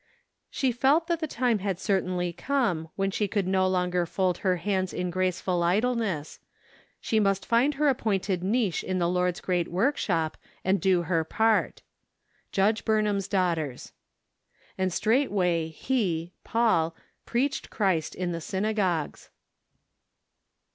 16. 0.49 0.49
She 0.49 0.71
felt 0.71 1.05
that 1.05 1.19
the 1.19 1.27
time 1.27 1.59
had 1.59 1.79
certainly 1.79 2.33
come 2.33 2.89
when 2.95 3.11
she 3.11 3.27
could 3.27 3.45
no 3.47 3.67
longer 3.67 4.07
fold 4.07 4.39
her 4.39 4.55
hands 4.55 4.95
in 4.95 5.11
graceful 5.11 5.61
idleness; 5.61 6.39
she 6.99 7.19
must 7.19 7.45
find 7.45 7.75
her 7.75 7.87
appointed 7.87 8.43
niche 8.43 8.83
in 8.83 8.97
the 8.97 9.07
Lord's 9.07 9.39
great 9.39 9.67
work¬ 9.67 9.95
shop, 9.97 10.37
and 10.65 10.81
do 10.81 11.03
her 11.03 11.23
part. 11.23 11.83
Judge 12.51 12.83
Burnham's 12.83 13.27
Daughters." 13.27 13.91
And 14.75 14.91
straightway 14.91 15.67
he 15.67 16.33
{Paul) 16.43 16.95
preached 17.27 17.69
Christ 17.69 18.15
in 18.15 18.31
the 18.31 18.41
synagogues 18.41 19.29